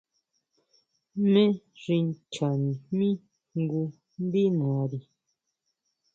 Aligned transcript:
Jmé 1.19 1.43
xi 1.81 1.95
nchanijmí 2.07 3.09
jngu 3.57 3.83
ndí 4.25 4.43
nari. 4.57 4.99